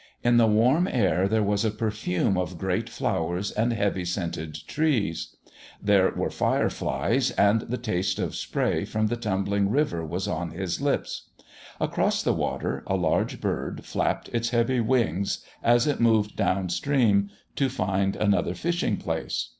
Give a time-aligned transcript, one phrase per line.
[0.23, 5.35] In the warm air there was a perfume of great flowers and heavy scented trees;
[5.79, 10.49] there were fire flies, and the taste of spray from the tumbling river was on
[10.53, 11.29] his lips.
[11.79, 17.29] Across the water a large bird, flapped its heavy wings, as it moved down stream
[17.55, 19.49] to find another fishing place.